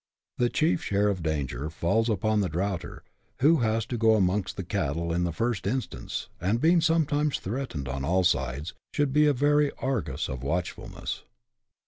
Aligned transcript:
The 0.39 0.49
chief 0.49 0.81
share 0.83 1.09
of 1.09 1.17
the 1.21 1.29
danger 1.29 1.69
falls 1.69 2.09
upon 2.09 2.39
the 2.41 2.49
draughter, 2.49 3.03
who 3.41 3.57
has 3.57 3.85
to 3.85 3.99
go 3.99 4.15
amongst 4.15 4.57
the 4.57 4.63
cattle 4.63 5.13
in 5.13 5.25
the 5.25 5.31
first 5.31 5.67
instance, 5.67 6.27
and 6.41 6.59
being 6.59 6.81
sometimes 6.81 7.37
threatened 7.37 7.87
on 7.87 8.03
all 8.03 8.23
sides, 8.23 8.73
should 8.95 9.13
be 9.13 9.27
a 9.27 9.31
very 9.33 9.71
Argus 9.77 10.27
of 10.27 10.41
watchfulness. 10.41 11.21